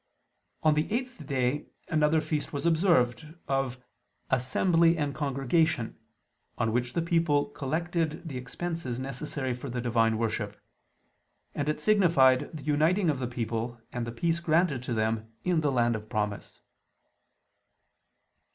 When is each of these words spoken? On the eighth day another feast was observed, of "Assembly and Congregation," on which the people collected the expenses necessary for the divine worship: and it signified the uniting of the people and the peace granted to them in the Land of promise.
On 0.63 0.73
the 0.73 0.91
eighth 0.91 1.27
day 1.27 1.67
another 1.87 2.21
feast 2.21 2.51
was 2.51 2.65
observed, 2.65 3.35
of 3.47 3.77
"Assembly 4.31 4.97
and 4.97 5.13
Congregation," 5.13 5.95
on 6.57 6.71
which 6.71 6.93
the 6.93 7.03
people 7.03 7.45
collected 7.45 8.27
the 8.27 8.35
expenses 8.35 8.99
necessary 8.99 9.53
for 9.53 9.69
the 9.69 9.79
divine 9.79 10.17
worship: 10.17 10.59
and 11.53 11.69
it 11.69 11.79
signified 11.79 12.49
the 12.51 12.63
uniting 12.63 13.11
of 13.11 13.19
the 13.19 13.27
people 13.27 13.79
and 13.93 14.07
the 14.07 14.11
peace 14.11 14.39
granted 14.39 14.81
to 14.81 14.95
them 14.95 15.31
in 15.43 15.61
the 15.61 15.71
Land 15.71 15.95
of 15.95 16.09
promise. 16.09 16.61